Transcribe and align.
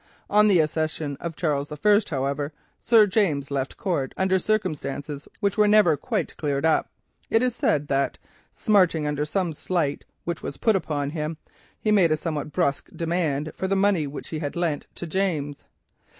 On 0.31 0.47
the 0.47 0.59
accession 0.61 1.15
of 1.19 1.35
Charles 1.35 1.71
I., 1.71 1.77
however, 2.09 2.51
Sir 2.79 3.05
James 3.05 3.51
left 3.51 3.77
court 3.77 4.15
under 4.17 4.39
circumstances 4.39 5.27
which 5.41 5.59
were 5.59 5.67
never 5.67 5.95
quite 5.95 6.35
cleared 6.37 6.65
up. 6.65 6.89
It 7.29 7.43
is 7.43 7.55
said 7.55 7.87
that 7.89 8.17
smarting 8.51 9.05
under 9.05 9.25
some 9.25 9.53
slight 9.53 10.03
which 10.23 10.41
was 10.41 10.57
put 10.57 10.75
upon 10.75 11.11
him, 11.11 11.37
he 11.79 11.91
made 11.91 12.11
a 12.11 12.17
somewhat 12.17 12.51
brusque 12.51 12.89
demand 12.95 13.51
for 13.55 13.67
the 13.67 13.75
money 13.75 14.07
that 14.07 14.25
he 14.25 14.39
had 14.39 14.55
lent 14.55 14.87
to 14.95 15.05
James. 15.05 15.65